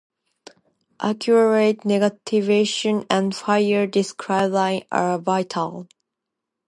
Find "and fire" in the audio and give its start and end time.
3.07-3.85